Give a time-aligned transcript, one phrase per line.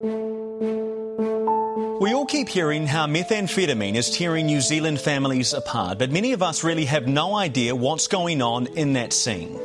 [0.00, 0.12] We
[2.12, 6.62] all keep hearing how methamphetamine is tearing New Zealand families apart, but many of us
[6.62, 9.58] really have no idea what's going on in that scene.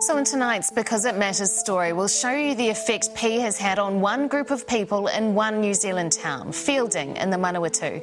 [0.00, 3.78] So, in tonight's Because It Matters story, we'll show you the effect P has had
[3.78, 8.02] on one group of people in one New Zealand town, Feilding in the Manawatu.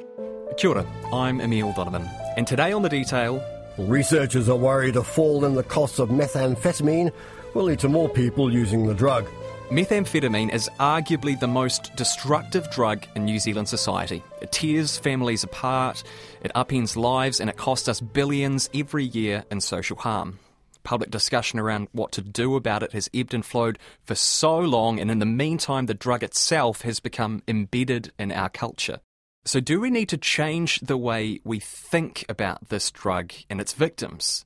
[0.58, 2.08] Kia ora, I'm Emile Donovan,
[2.38, 3.44] and today on The Detail.
[3.80, 7.12] Researchers are worried a fall in the cost of methamphetamine
[7.56, 9.26] will lead to more people using the drug.
[9.70, 14.24] Methamphetamine is arguably the most destructive drug in New Zealand society.
[14.42, 16.04] It tears families apart,
[16.42, 20.40] it upends lives, and it costs us billions every year in social harm.
[20.82, 25.00] Public discussion around what to do about it has ebbed and flowed for so long,
[25.00, 29.02] and in the meantime, the drug itself has become embedded in our culture.
[29.46, 33.74] So, do we need to change the way we think about this drug and its
[33.74, 34.46] victims?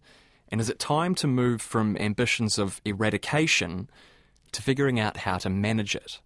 [0.50, 3.90] And is it time to move from ambitions of eradication
[4.54, 6.20] to figuring out how to manage it.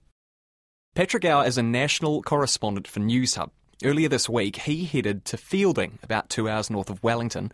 [0.96, 3.52] Patrick is a national correspondent for Newshub.
[3.84, 7.52] Earlier this week, he headed to Feilding, about two hours north of Wellington,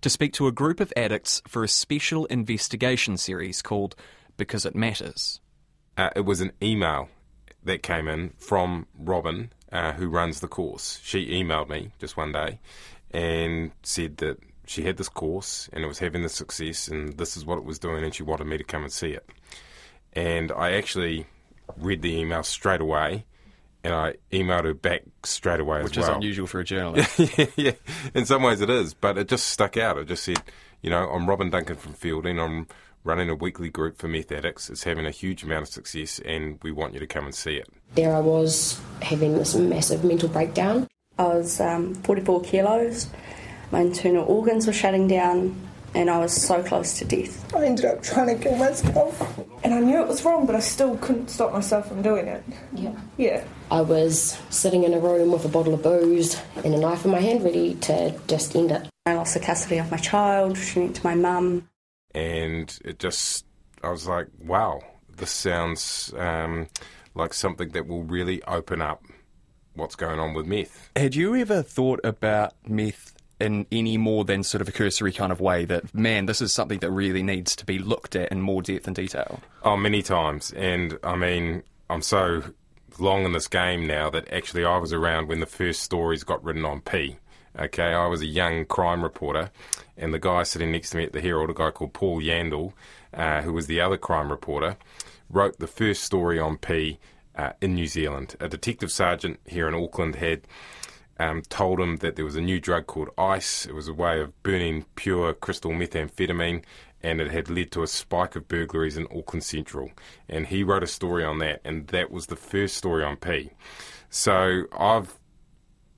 [0.00, 3.96] to speak to a group of addicts for a special investigation series called
[4.36, 5.40] Because It Matters.
[5.96, 7.08] Uh, it was an email
[7.64, 11.00] that came in from Robin, uh, who runs the course.
[11.02, 12.60] She emailed me just one day
[13.10, 17.36] and said that she had this course and it was having the success and this
[17.36, 19.28] is what it was doing and she wanted me to come and see it
[20.14, 21.26] and I actually
[21.76, 23.24] read the email straight away.
[23.82, 26.16] And I emailed her back straight away Which as well.
[26.16, 27.18] Which is unusual for a journalist.
[27.18, 27.72] yeah, yeah,
[28.14, 29.98] in some ways it is, but it just stuck out.
[29.98, 30.42] It just said,
[30.80, 32.42] you know, I'm Robin Duncan from Feilding.
[32.42, 32.66] I'm
[33.04, 34.70] running a weekly group for meth addicts.
[34.70, 37.56] It's having a huge amount of success, and we want you to come and see
[37.56, 37.68] it.
[37.94, 40.88] There I was having this massive mental breakdown.
[41.18, 43.08] I was um, 44 kilos.
[43.70, 45.54] My internal organs were shutting down
[45.94, 47.54] and I was so close to death.
[47.54, 49.38] I ended up trying to kill myself.
[49.62, 52.42] And I knew it was wrong, but I still couldn't stop myself from doing it.
[52.74, 52.94] Yeah.
[53.16, 53.44] Yeah.
[53.70, 57.12] I was sitting in a room with a bottle of booze and a knife in
[57.12, 58.88] my hand, ready to just end it.
[59.06, 61.68] I lost the custody of my child, she went to my mum.
[62.14, 63.44] And it just,
[63.82, 64.80] I was like, wow,
[65.16, 66.68] this sounds um,
[67.14, 69.04] like something that will really open up
[69.74, 70.90] what's going on with meth.
[70.96, 73.13] Had you ever thought about meth
[73.44, 76.52] in any more than sort of a cursory kind of way that, man, this is
[76.52, 79.40] something that really needs to be looked at in more depth and detail?
[79.62, 80.52] Oh, many times.
[80.52, 82.42] And I mean, I'm so
[82.98, 86.42] long in this game now that actually I was around when the first stories got
[86.42, 87.18] written on P.
[87.56, 89.50] Okay, I was a young crime reporter,
[89.96, 92.72] and the guy sitting next to me at the Herald, a guy called Paul Yandel,
[93.12, 94.76] uh, who was the other crime reporter,
[95.30, 96.98] wrote the first story on P
[97.36, 98.34] uh, in New Zealand.
[98.40, 100.42] A detective sergeant here in Auckland had
[101.18, 103.66] um, told him that there was a new drug called ice.
[103.66, 106.64] It was a way of burning pure crystal methamphetamine,
[107.02, 109.90] and it had led to a spike of burglaries in Auckland Central.
[110.28, 113.50] And he wrote a story on that, and that was the first story on P.
[114.10, 115.18] So I've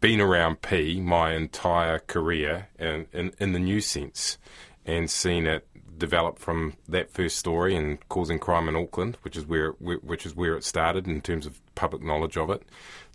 [0.00, 4.38] been around P my entire career in, in, in the new sense
[4.84, 5.66] and seen it
[5.98, 10.34] develop from that first story and causing crime in Auckland, which is where which is
[10.34, 12.62] where it started in terms of public knowledge of it,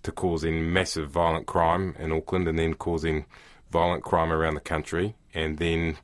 [0.04, 3.26] to causing massive violent crime in Auckland and then causing
[3.72, 5.98] violent crime around the country, and then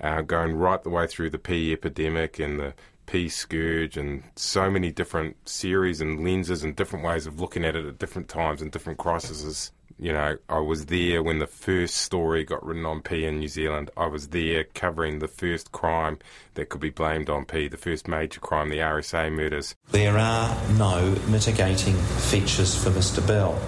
[0.00, 2.74] uh, going right the way through the P epidemic and the
[3.06, 7.76] P scourge and so many different series and lenses and different ways of looking at
[7.76, 11.96] it at different times and different crises you know, I was there when the first
[11.96, 13.90] story got written on P in New Zealand.
[13.96, 16.18] I was there covering the first crime
[16.54, 19.74] that could be blamed on P, the first major crime, the RSA murders.
[19.90, 23.26] There are no mitigating features for Mr.
[23.26, 23.58] Bell.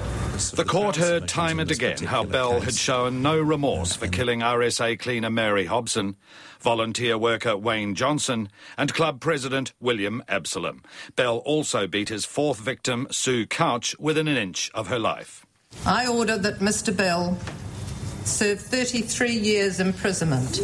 [0.54, 5.00] The court heard time and again how Bell had shown no remorse for killing RSA
[5.00, 6.14] cleaner Mary Hobson,
[6.60, 10.84] volunteer worker Wayne Johnson, and club president William Absolum.
[11.16, 15.44] Bell also beat his fourth victim, Sue Couch, within an inch of her life.
[15.88, 16.94] I order that Mr.
[16.94, 17.38] Bell
[18.24, 20.60] serve 33 years imprisonment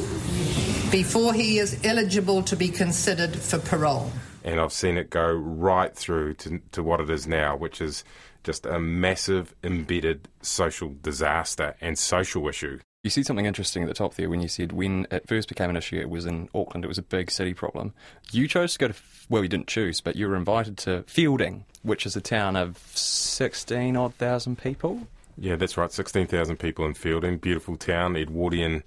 [0.92, 4.12] before he is eligible to be considered for parole.
[4.44, 8.04] And I've seen it go right through to, to what it is now, which is
[8.42, 12.80] just a massive embedded social disaster and social issue.
[13.04, 15.68] You see something interesting at the top there when you said when it first became
[15.68, 17.92] an issue, it was in Auckland, it was a big city problem.
[18.32, 18.94] You chose to go to,
[19.28, 22.78] well, you didn't choose, but you were invited to Feilding, which is a town of
[22.94, 25.06] 16 odd thousand people.
[25.36, 28.82] Yeah, that's right, 16,000 people in Feilding, Beautiful town, Edwardian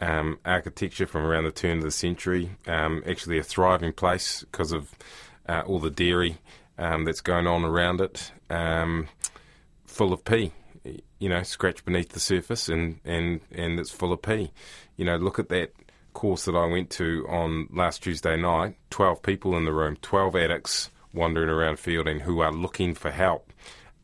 [0.00, 2.50] um, architecture from around the turn of the century.
[2.68, 4.94] Um, actually, a thriving place because of
[5.48, 6.38] uh, all the dairy
[6.78, 8.30] um, that's going on around it.
[8.48, 9.08] Um,
[9.86, 10.52] full of P,
[11.18, 14.52] you know, scratch beneath the surface, and, and, and it's full of P.
[14.96, 15.72] You know, look at that
[16.12, 20.34] course that I went to on last Tuesday night 12 people in the room, 12
[20.36, 23.52] addicts wandering around Feilding who are looking for help.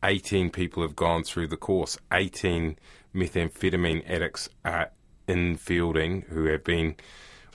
[0.03, 1.97] 18 people have gone through the course.
[2.11, 2.77] 18
[3.15, 4.91] methamphetamine addicts are
[5.27, 6.95] in Feilding who have been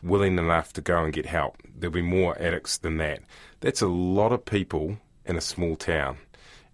[0.03, 1.57] willing enough to go and get help.
[1.77, 3.21] There'll be more addicts than that.
[3.61, 6.19] That's a lot of people in a small town.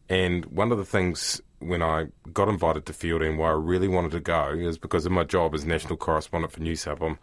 [0.09, 4.13] And one of the things when I got invited to Feilding, why I really wanted
[4.13, 7.05] to go, is because of my job as national correspondent for Newshub.
[7.05, 7.19] I'm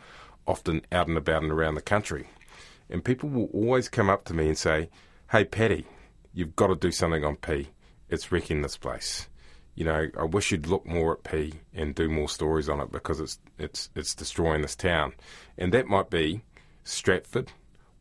[0.48, 2.28] often out and about and around the country.
[2.90, 4.90] And people will always come up to me and say,
[5.32, 5.86] Hey, Paddy,
[6.34, 7.70] you've got to do something on P.
[8.10, 9.28] It's wrecking this place.
[9.76, 12.92] You know, I wish you'd look more at P and do more stories on it
[12.92, 15.14] because it's it's it's destroying this town.
[15.58, 16.42] And that might be
[16.84, 17.54] Stratford,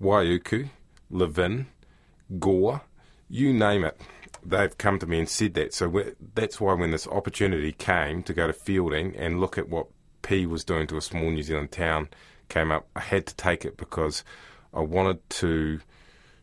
[0.02, 0.70] Waiuku,
[1.10, 1.66] Levin,
[2.40, 2.82] Gore,
[3.28, 4.00] you name it
[4.44, 5.74] they've come to me and said that.
[5.74, 9.86] So that's why when this opportunity came to go to Feilding and look at what
[10.22, 12.08] P was doing to a small New Zealand town
[12.48, 14.24] came up, I had to take it because
[14.74, 15.80] I wanted to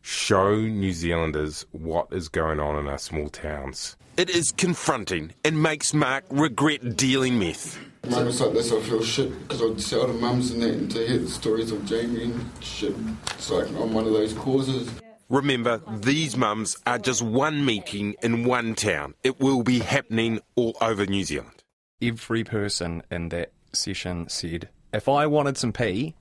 [0.02, 3.96] show New Zealanders what is going on in our small towns.
[4.16, 8.10] It is confronting and makes Mark regret dealing with meth.
[8.10, 11.06] Moments like this, I feel shit because I'd sell to mums and that, and to
[11.06, 12.94] hear the stories of Jamie and shit.
[13.32, 14.90] It's like I'm one of those causes.
[15.28, 19.12] Remember, these mums are just one meeting in one town.
[19.22, 21.62] It will be happening all over New Zealand.
[22.00, 26.14] Every person in that session said, if I wanted some P,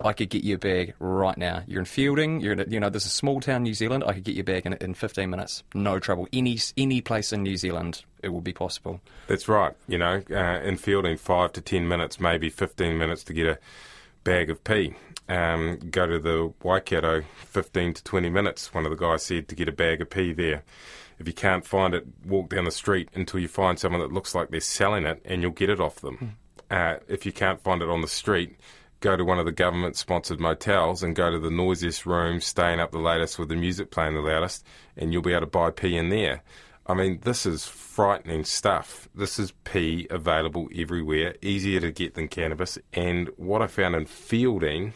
[0.00, 1.64] I could get you a bag right now.
[1.66, 4.04] You're in Feilding, you're in a, you know, this is a small town, New Zealand.
[4.06, 5.64] I could get you a bag in, in 15 minutes.
[5.74, 6.28] No trouble.
[6.32, 9.00] Any any place in New Zealand, it will be possible.
[9.26, 9.74] That's right.
[9.88, 13.58] You know, uh, in Feilding, five to 10 minutes, maybe 15 minutes to get a
[14.22, 14.94] bag of P
[15.28, 19.54] um, go to the Waikato 15 to 20 minutes, one of the guys said, to
[19.54, 20.62] get a bag of P there.
[21.18, 24.34] If you can't find it, walk down the street until you find someone that looks
[24.34, 26.36] like they're selling it and you'll get it off them.
[26.70, 26.96] Mm.
[26.96, 28.56] Uh, if you can't find it on the street,
[29.00, 32.80] go to one of the government sponsored motels and go to the noisiest room, staying
[32.80, 34.64] up the latest with the music playing the loudest,
[34.96, 36.42] and you'll be able to buy P in there.
[36.88, 39.08] I mean, this is frightening stuff.
[39.14, 42.78] This is P available everywhere, easier to get than cannabis.
[42.92, 44.92] And what I found in Feilding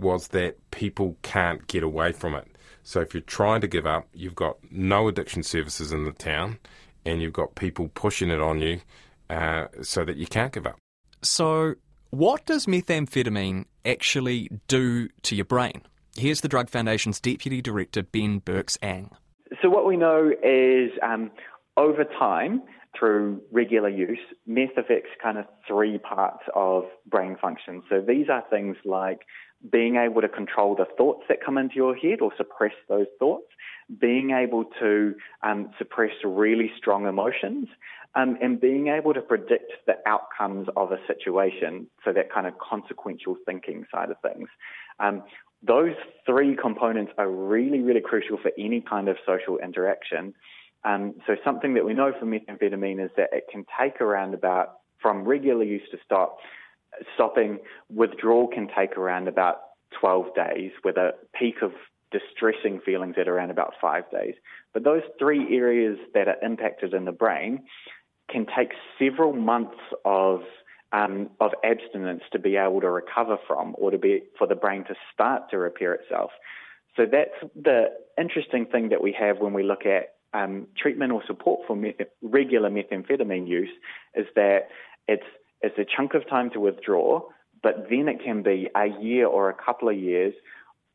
[0.00, 2.46] was that people can't get away from it.
[2.82, 6.58] So if you're trying to give up, you've got no addiction services in the town,
[7.04, 8.80] and you've got people pushing it on you
[9.28, 10.76] uh, so that you can't give up.
[11.22, 11.74] So,
[12.10, 15.82] what does methamphetamine actually do to your brain?
[16.16, 19.10] Here's the Drug Foundation's Deputy Director, Ben Birks Ang.
[19.62, 21.30] So, what we know is um,
[21.76, 22.62] over time,
[22.98, 27.82] through regular use, meth affects kind of three parts of brain function.
[27.88, 29.20] So, these are things like
[29.70, 33.46] being able to control the thoughts that come into your head or suppress those thoughts,
[34.00, 37.68] being able to um, suppress really strong emotions,
[38.14, 42.54] um, and being able to predict the outcomes of a situation, so that kind of
[42.58, 44.48] consequential thinking side of things.
[44.98, 45.22] Um,
[45.62, 45.94] those
[46.26, 50.34] three components are really, really crucial for any kind of social interaction.
[50.84, 54.78] Um, so something that we know from methamphetamine is that it can take around about
[55.00, 56.38] from regular use to stop
[57.14, 57.58] stopping
[57.88, 59.56] withdrawal can take around about
[60.00, 61.72] 12 days, with a peak of
[62.12, 64.34] distressing feelings at around about five days.
[64.72, 67.64] But those three areas that are impacted in the brain
[68.30, 70.40] can take several months of
[70.92, 74.84] um, of abstinence to be able to recover from, or to be for the brain
[74.88, 76.32] to start to repair itself.
[76.96, 81.22] So that's the interesting thing that we have when we look at um, treatment or
[81.28, 83.70] support for meth- regular methamphetamine use,
[84.16, 84.68] is that
[85.06, 85.22] it's
[85.62, 87.22] it's a chunk of time to withdraw,
[87.62, 90.34] but then it can be a year or a couple of years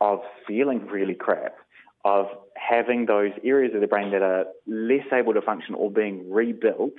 [0.01, 1.55] of feeling really crap,
[2.03, 6.31] of having those areas of the brain that are less able to function or being
[6.31, 6.93] rebuilt.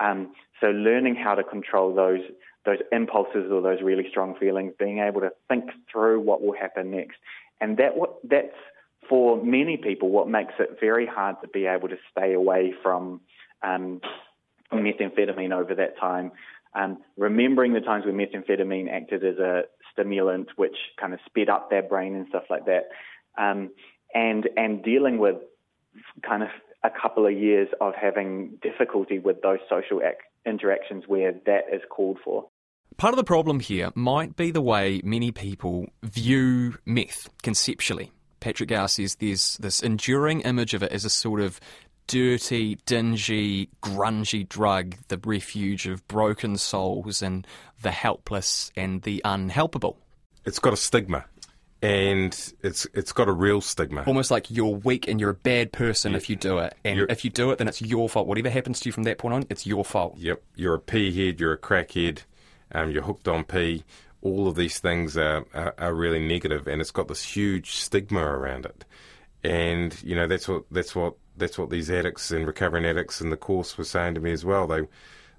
[0.00, 2.20] Um, so learning how to control those
[2.64, 6.90] those impulses or those really strong feelings, being able to think through what will happen
[6.90, 7.16] next,
[7.60, 7.92] and that
[8.24, 8.54] that's
[9.08, 13.20] for many people what makes it very hard to be able to stay away from
[13.62, 14.00] um,
[14.72, 16.32] methamphetamine over that time.
[16.74, 21.70] Um, remembering the times when methamphetamine acted as a stimulant, which kind of sped up
[21.70, 22.88] their brain and stuff like that,
[23.38, 23.70] um,
[24.14, 25.36] and and dealing with
[26.22, 26.50] kind of
[26.84, 31.82] a couple of years of having difficulty with those social ac- interactions where that is
[31.90, 32.48] called for.
[32.96, 38.12] Part of the problem here might be the way many people view meth conceptually.
[38.40, 41.60] Patrick Gower says there's this enduring image of it as a sort of
[42.08, 47.46] dirty, dingy, grungy drug, the refuge of broken souls and
[47.82, 49.94] the helpless and the unhelpable.
[50.44, 51.24] It's got a stigma.
[51.80, 52.34] And
[52.64, 54.02] it's it's got a real stigma.
[54.02, 56.74] Almost like you're weak and you're a bad person if you do it.
[56.84, 58.26] And you're, if you do it, then it's your fault.
[58.26, 60.18] Whatever happens to you from that point on, it's your fault.
[60.18, 60.42] Yep.
[60.56, 62.22] You're a P head, you're a crackhead,
[62.72, 63.84] um, you're hooked on P.
[64.22, 68.22] All of these things are, are, are really negative, and it's got this huge stigma
[68.22, 68.84] around it.
[69.44, 73.30] And you know that's what that's what that's what these addicts and recovering addicts in
[73.30, 74.66] the course were saying to me as well.
[74.66, 74.82] They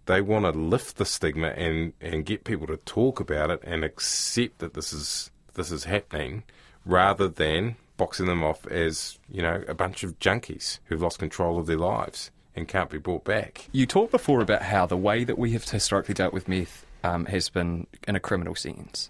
[0.06, 3.84] they want to lift the stigma and, and get people to talk about it and
[3.84, 6.44] accept that this is this is happening,
[6.86, 11.60] rather than boxing them off as you know a bunch of junkies who've lost control
[11.60, 13.70] of their lives and can't be brought back.
[13.72, 17.26] You talked before about how the way that we have historically dealt with meth um,
[17.26, 19.10] has been in a criminal sense.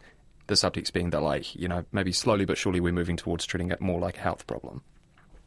[0.49, 3.71] The subtext being that, like, you know, maybe slowly but surely we're moving towards treating
[3.71, 4.81] it more like a health problem.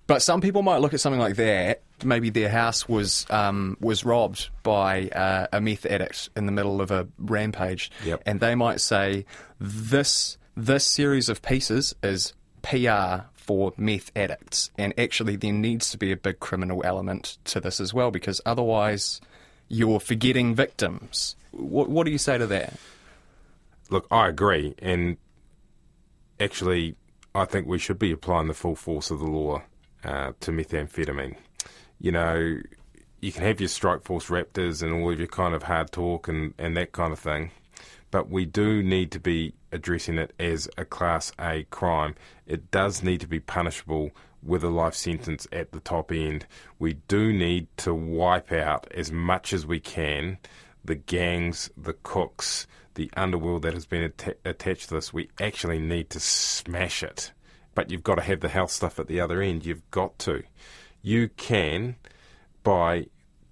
[0.07, 1.83] But some people might look at something like that.
[2.05, 6.81] Maybe their house was um, was robbed by uh, a meth addict in the middle
[6.81, 8.23] of a rampage, Yep.
[8.27, 9.25] and they might say
[9.61, 12.33] this this series of pieces is
[12.63, 17.61] PR for meth addicts, and actually there needs to be a big criminal element to
[17.61, 19.21] this as well, because otherwise
[19.69, 21.35] you're forgetting victims.
[21.53, 22.75] What, what do you say to that?
[23.91, 25.17] Look, I agree, and
[26.41, 26.97] actually,
[27.35, 29.63] I think we should be applying the full force of the law
[30.05, 31.37] uh, to methamphetamine.
[31.99, 32.59] You know,
[33.21, 36.29] you can have your strike force raptors and all of your kind of hard talk
[36.29, 37.51] and, and that kind of thing,
[38.11, 42.15] but we do need to be addressing it as a Class A crime.
[42.47, 44.11] It does need to be punishable
[44.43, 46.47] with a life sentence at the top end.
[46.79, 50.39] We do need to wipe out as much as we can
[50.85, 55.13] the gangs, the cooks, the underworld that has been atta- attached to this.
[55.13, 57.33] We actually need to smash it.
[57.75, 59.65] But you've got to have the health stuff at the other end.
[59.65, 60.43] You've got to.
[61.01, 61.97] You can,
[62.63, 63.07] by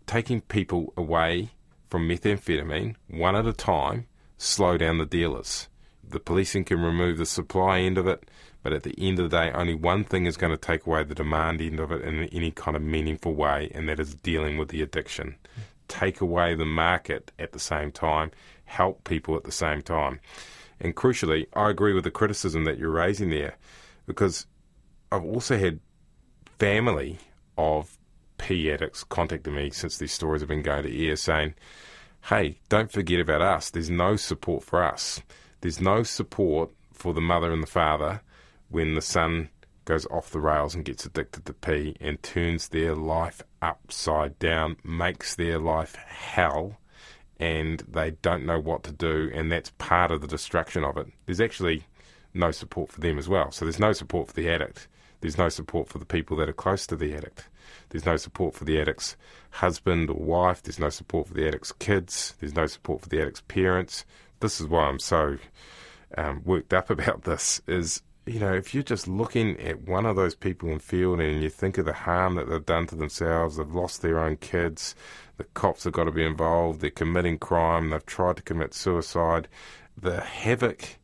[0.07, 1.51] taking people away
[1.89, 4.07] from methamphetamine one at a time,
[4.37, 5.69] slow down the dealers.
[6.09, 8.29] The policing can remove the supply end of it,
[8.63, 11.05] but at the end of the day, only one thing is going to take away
[11.05, 14.59] the demand end of it in any kind of meaningful way, and that is dealing
[14.59, 15.37] with the addiction.
[15.89, 18.31] Take away the market at the same time,
[18.71, 20.21] help people at the same time.
[20.81, 23.57] And crucially, I agree with the criticism that you're raising there,
[24.07, 24.47] because
[25.13, 25.81] I've also had
[26.59, 27.19] family
[27.59, 27.99] of
[28.39, 31.55] P addicts contacting me since these stories have been going to air saying,
[32.29, 33.71] hey, don't forget about us.
[33.71, 35.21] There's no support for us.
[35.61, 38.23] There's no support for the mother and the father
[38.69, 39.51] when the son
[39.85, 44.77] goes off the rails and gets addicted to P and turns their life upside down,
[44.85, 46.79] makes their life hell,
[47.41, 51.07] and they don't know what to do, and that's part of the destruction of it.
[51.25, 51.85] There's actually
[52.35, 53.51] no support for them as well.
[53.51, 54.87] So there's no support for the addict.
[55.23, 57.49] There's no support for the people that are close to the addict.
[57.89, 59.17] There's no support for the addict's
[59.51, 60.63] husband or wife.
[60.63, 62.35] There's no support for the addict's kids.
[62.41, 64.05] There's no support for the addict's parents.
[64.41, 65.39] This is why I'm so
[66.19, 67.63] um, worked up about this.
[67.67, 71.43] Is you know, if you're just looking at one of those people in field and
[71.43, 74.95] you think of the harm that they've done to themselves, they've lost their own kids,
[75.37, 79.49] the cops have got to be involved, they're committing crime, they've tried to commit suicide,
[79.97, 80.99] the havoc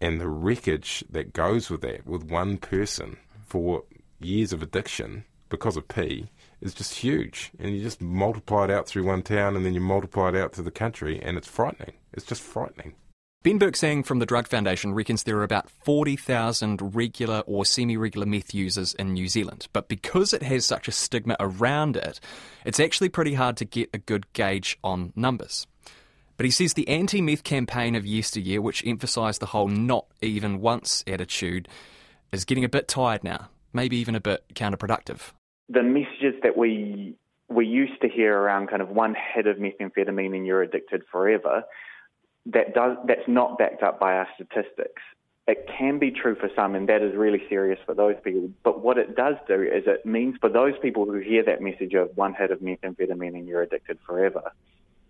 [0.00, 3.84] and the wreckage that goes with that, with one person for
[4.20, 7.50] years of addiction because of P, is just huge.
[7.58, 10.52] And you just multiply it out through one town and then you multiply it out
[10.52, 11.94] through the country, and it's frightening.
[12.12, 12.94] It's just frightening.
[13.42, 17.96] Ben Birks Ang from the Drug Foundation reckons there are about 40,000 regular or semi
[17.96, 19.66] regular meth users in New Zealand.
[19.72, 22.20] But because it has such a stigma around it,
[22.66, 25.66] it's actually pretty hard to get a good gauge on numbers.
[26.36, 30.60] But he says the anti meth campaign of yesteryear, which emphasised the whole not even
[30.60, 31.66] once attitude,
[32.32, 35.32] is getting a bit tired now, maybe even a bit counterproductive.
[35.70, 37.16] The messages that we
[37.48, 41.64] we used to hear around kind of one hit of methamphetamine and you're addicted forever,
[42.46, 45.02] that does that's not backed up by our statistics.
[45.46, 48.50] It can be true for some, and that is really serious for those people.
[48.62, 51.94] But what it does do is it means for those people who hear that message
[51.94, 54.52] of one hit of methamphetamine and you're addicted forever,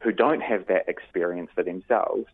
[0.03, 2.25] who don't have that experience for themselves,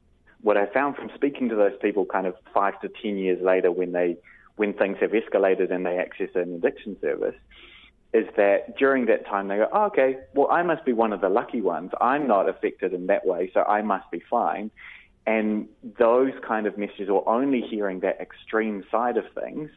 [0.42, 3.72] what I found from speaking to those people kind of five to ten years later
[3.72, 4.16] when they
[4.56, 7.34] when things have escalated and they access an addiction service,
[8.16, 11.20] is that during that time they go, oh, okay, well, I must be one of
[11.20, 11.90] the lucky ones.
[12.00, 14.70] I'm not affected in that way, so I must be fine.
[15.26, 15.68] And
[15.98, 19.70] those kind of messages, or only hearing that extreme side of things,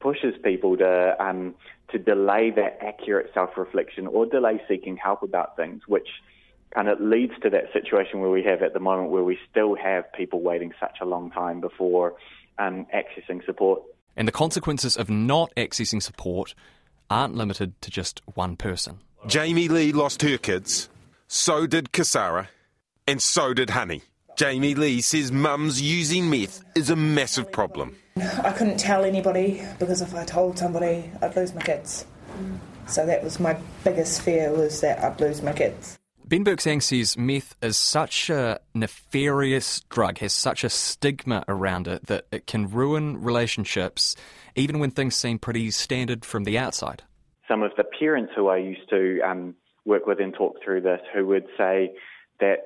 [0.00, 1.54] pushes people to um,
[1.92, 6.08] to delay that accurate self-reflection or delay seeking help about things, which
[6.74, 9.74] kind of leads to that situation where we have at the moment where we still
[9.74, 12.14] have people waiting such a long time before
[12.58, 13.82] um, accessing support.
[14.16, 16.54] And the consequences of not accessing support
[17.10, 19.00] aren't limited to just one person.
[19.26, 20.88] Jamie Lee lost her kids,
[21.28, 22.48] so did Kasara,
[23.06, 24.02] and so did Honey.
[24.36, 27.96] Jamie Lee says mum's using meth is a massive problem.
[28.16, 32.06] I couldn't tell anybody because if I told somebody, I'd lose my kids.
[32.86, 35.99] So that was my biggest fear was that I'd lose my kids.
[36.30, 41.88] Ben Birks Ang says meth is such a nefarious drug, has such a stigma around
[41.88, 44.14] it that it can ruin relationships
[44.54, 47.02] even when things seem pretty standard from the outside.
[47.48, 51.00] Some of the parents who I used to um, work with and talk through this
[51.12, 51.94] who would say
[52.38, 52.58] that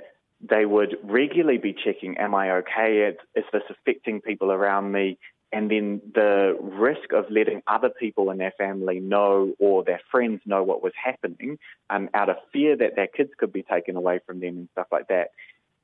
[0.42, 3.14] they would regularly be checking, Am I okay?
[3.34, 5.18] Is this affecting people around me?
[5.54, 10.40] And then the risk of letting other people in their family know or their friends
[10.44, 11.58] know what was happening
[11.90, 14.88] um, out of fear that their kids could be taken away from them and stuff
[14.90, 15.28] like that,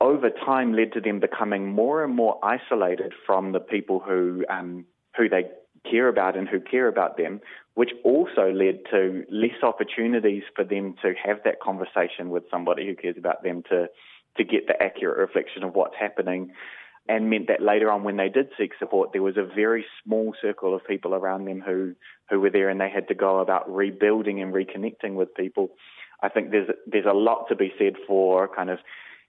[0.00, 4.86] over time led to them becoming more and more isolated from the people who um,
[5.16, 5.44] who they
[5.88, 7.40] care about and who care about them,
[7.74, 12.96] which also led to less opportunities for them to have that conversation with somebody who
[12.96, 13.88] cares about them to
[14.36, 16.50] to get the accurate reflection of what's happening
[17.10, 20.32] and meant that later on when they did seek support there was a very small
[20.40, 21.92] circle of people around them who
[22.30, 25.70] who were there and they had to go about rebuilding and reconnecting with people.
[26.22, 28.78] I think there's there's a lot to be said for kind of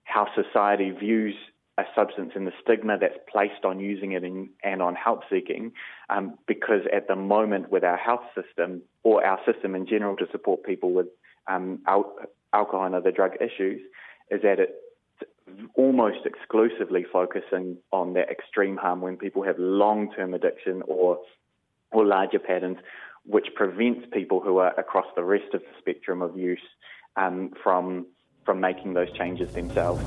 [0.03, 1.33] how society views
[1.79, 5.71] a substance and the stigma that's placed on using it in, and on help seeking
[6.11, 10.25] um, because at the moment with our health system or our system in general to
[10.31, 11.07] support people with
[11.49, 12.13] um, al-
[12.53, 13.81] alcohol and other drug issues
[14.29, 14.75] is that it
[15.75, 21.19] almost exclusively focusing on that extreme harm when people have long-term addiction or
[21.93, 22.77] or larger patterns,
[23.25, 26.61] which prevents people who are across the rest of the spectrum of use
[27.17, 28.05] um, from
[28.45, 30.01] from making those changes themselves.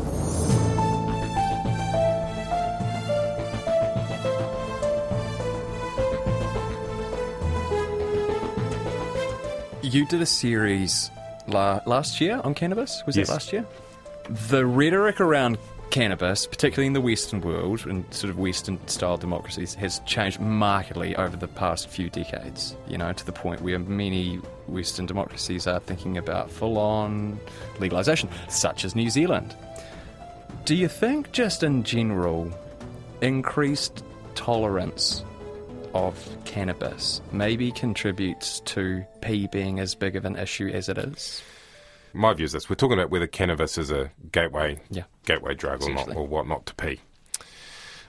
[9.82, 11.10] You did a series
[11.46, 13.02] la- last year on cannabis.
[13.06, 13.28] Was Yes.
[13.28, 13.64] it last year?
[14.28, 15.58] The rhetoric around
[15.90, 21.14] cannabis, particularly in the Western world and sort of Western style democracies, has changed markedly
[21.16, 22.74] over the past few decades.
[22.88, 27.38] You know, to the point where many Western democracies are thinking about full on
[27.78, 29.54] legalization, such as New Zealand.
[30.64, 32.50] Do you think, just in general,
[33.20, 34.02] increased
[34.34, 35.22] tolerance
[35.92, 41.42] of cannabis maybe contributes to P being as big of an issue as it is?
[42.14, 45.04] My view is this: we're talking about whether cannabis is a gateway, Yeah.
[45.26, 47.00] gateway drug or not, or what not to P.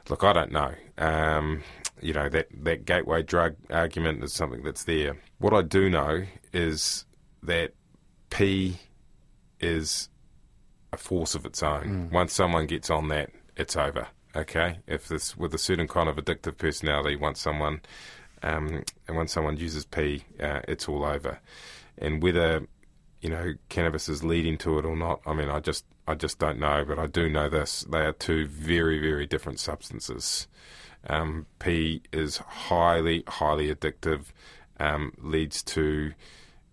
[0.09, 0.73] Look, I don't know.
[0.97, 1.63] Um,
[2.01, 5.17] you know that that gateway drug argument is something that's there.
[5.39, 7.05] What I do know is
[7.43, 7.73] that
[8.29, 8.77] P
[9.59, 10.09] is
[10.93, 12.09] a force of its own.
[12.09, 12.11] Mm.
[12.11, 14.07] Once someone gets on that, it's over.
[14.35, 17.81] Okay, if this with a certain kind of addictive personality, once someone
[18.43, 21.39] um, and once someone uses P, uh, it's all over.
[21.97, 22.67] And whether
[23.25, 26.37] you know cannabis is leading to it or not, I mean, I just I just
[26.37, 26.85] don't know.
[26.87, 30.47] But I do know this: they are two very very different substances.
[31.09, 34.25] Um, P is highly highly addictive,
[34.79, 36.13] um, leads to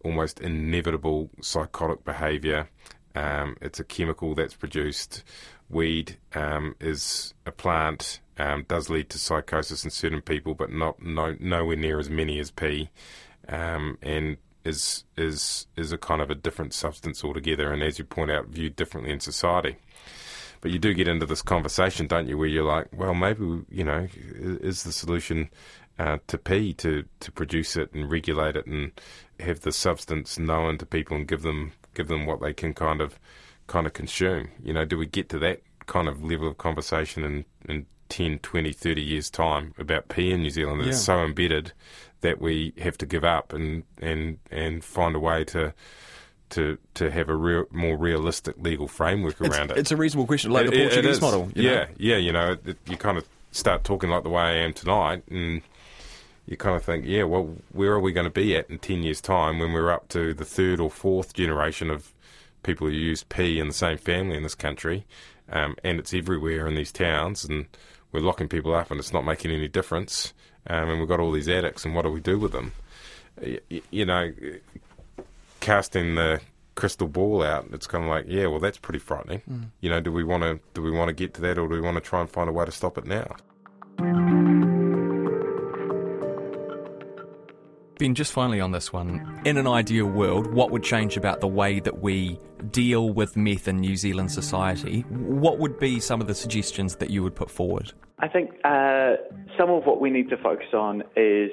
[0.04, 2.68] almost inevitable psychotic behaviour.
[3.14, 5.24] Um, it's a chemical that's produced.
[5.70, 11.02] Weed um, is a plant, um, does lead to psychosis in certain people, but not
[11.02, 12.90] no, nowhere near as many as P,
[13.48, 17.72] um, and is is is a kind of a different substance altogether.
[17.72, 19.76] And as you point out, viewed differently in society.
[20.60, 23.82] But you do get into this conversation, don't you, where you're like, well, maybe you
[23.84, 25.50] know, is the solution
[25.98, 28.92] uh, to P to to produce it and regulate it and
[29.40, 33.00] have the substance known to people and give them give them what they can kind
[33.00, 33.18] of
[33.66, 34.50] kind of consume.
[34.62, 38.38] You know, do we get to that kind of level of conversation in, in 10,
[38.38, 41.16] 20, 30 years' time about P in New Zealand that it's Yeah.
[41.18, 41.72] so embedded
[42.22, 45.72] that we have to give up and, and, and find a way to
[46.50, 49.78] to to have a real, more realistic legal framework It's, around it.
[49.78, 51.50] it's a reasonable question, like the It- it Portuguese model.
[51.54, 51.86] you yeah, know?
[51.96, 52.16] yeah.
[52.16, 55.62] You know, it, you kind of start talking like the way I am tonight, and
[56.46, 59.02] you kind of think, yeah, well, where are we going to be at in ten
[59.02, 62.12] years' time when we're up to the third or fourth generation of
[62.62, 65.06] people who use P in the same family in this country,
[65.50, 67.64] um, and it's everywhere in these towns, and
[68.12, 70.34] we're locking people up, and it's not making any difference,
[70.68, 72.72] um, and we've got all these addicts, and what do we do with them?
[73.40, 74.32] Y- y- you know,
[75.60, 76.40] casting the
[76.74, 79.42] crystal ball out, it's kind of like, yeah, well, that's pretty frightening.
[79.50, 79.66] Mm.
[79.80, 81.74] You know, do we want to do we want to get to that, or do
[81.74, 84.71] we want to try and find a way to stop it now?
[88.02, 91.46] Ben, just finally on this one, in an ideal world, what would change about the
[91.46, 92.36] way that we
[92.72, 95.02] deal with meth in New Zealand society?
[95.02, 97.92] What would be some of the suggestions that you would put forward?
[98.18, 99.18] I think uh,
[99.56, 101.52] some of what we need to focus on is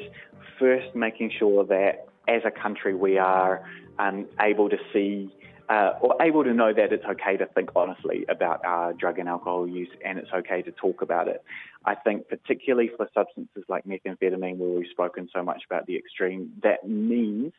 [0.57, 3.63] first making sure that as a country we are
[3.99, 5.31] um, able to see
[5.69, 9.29] uh, or able to know that it's okay to think honestly about our drug and
[9.29, 11.43] alcohol use and it's okay to talk about it.
[11.85, 16.51] I think, particularly for substances like methamphetamine, where we've spoken so much about the extreme,
[16.63, 17.53] that means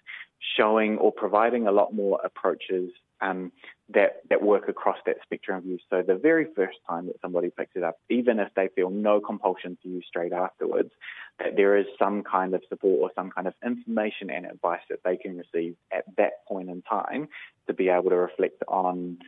[0.57, 2.91] showing or providing a lot more approaches
[3.21, 3.53] um,
[3.89, 5.83] that that work across that spectrum of use.
[5.91, 9.21] So the very first time that somebody picks it up, even if they feel no
[9.21, 10.91] compulsion to use straight afterwards,
[11.39, 15.01] that there is some kind of support or some kind of information and advice that
[15.05, 17.29] they can receive at that point in time
[17.67, 19.19] to be able to reflect on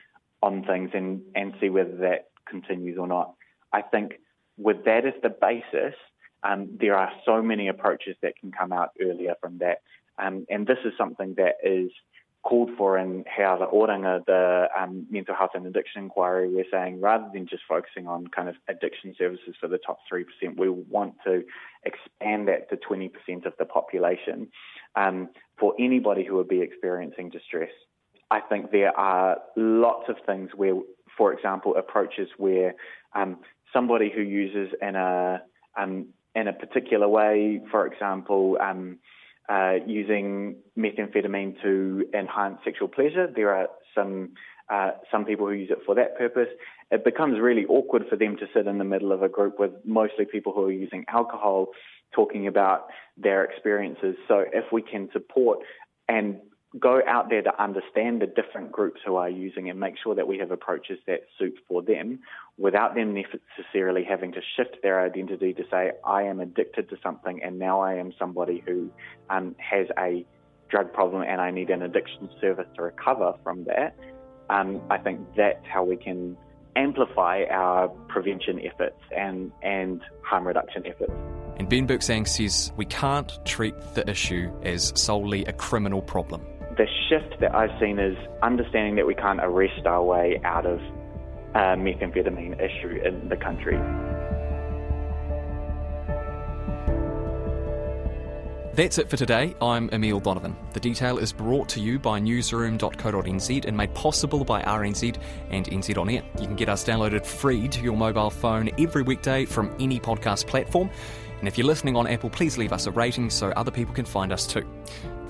[0.42, 3.34] on things and, and see whether that continues or not.
[3.72, 4.14] I think
[4.58, 5.94] with that as the basis,
[6.42, 9.82] um, there are so many approaches that can come out earlier from that.
[10.18, 11.90] Um, and this is something that is
[12.42, 17.00] called for in He Ara Oranga, the um, mental health and addiction inquiry, we're saying
[17.00, 20.24] rather than just focusing on kind of addiction services for the top 3%,
[20.56, 21.44] we want to
[21.84, 24.48] expand that to 20% of the population
[24.96, 25.28] um,
[25.58, 27.70] for anybody who would be experiencing distress.
[28.30, 30.74] I think there are lots of things where,
[31.16, 32.74] for example, approaches where
[33.14, 33.38] um,
[33.72, 35.42] somebody who uses in a
[35.76, 38.98] um, in a particular way, for example, um,
[39.48, 43.28] uh, using methamphetamine to enhance sexual pleasure.
[43.34, 44.30] There are some
[44.70, 46.48] uh, some people who use it for that purpose.
[46.90, 49.72] It becomes really awkward for them to sit in the middle of a group with
[49.84, 51.68] mostly people who are using alcohol,
[52.14, 54.14] talking about their experiences.
[54.28, 55.58] So if we can support
[56.08, 56.40] and
[56.78, 60.26] go out there to understand the different groups who are using and make sure that
[60.26, 62.20] we have approaches that suit for them
[62.56, 67.42] without them necessarily having to shift their identity to say, I am addicted to something
[67.42, 68.90] and now I am somebody who
[69.28, 70.24] um, has a
[70.70, 73.94] drug problem and I need an addiction service to recover from that.
[74.48, 76.36] Um, I think that's how we can
[76.74, 81.12] amplify our prevention efforts and, and harm reduction efforts.
[81.58, 86.42] And Ben Birks Ang says we can't treat the issue as solely a criminal problem
[86.76, 90.80] the shift that I've seen is understanding that we can't arrest our way out of
[91.54, 93.76] a methamphetamine issue in the country.
[98.74, 99.54] That's it for today.
[99.60, 100.56] I'm Emile Donovan.
[100.72, 105.18] The detail is brought to you by newsroom.co.nz and made possible by RNZ
[105.50, 106.22] and NZ On Air.
[106.40, 110.46] You can get us downloaded free to your mobile phone every weekday from any podcast
[110.46, 110.88] platform.
[111.40, 114.06] And if you're listening on Apple, please leave us a rating so other people can
[114.06, 114.66] find us too.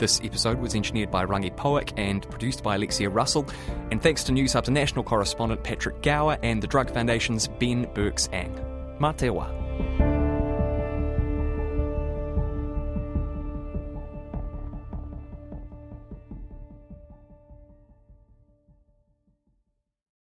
[0.03, 3.47] This episode was engineered by Rangi Poak and produced by Alexia Russell.
[3.93, 8.53] And thanks to Newshub's national correspondent Patrick Gower and the Drug Foundation's Ben Birks Ang.
[8.99, 9.62] Matewa.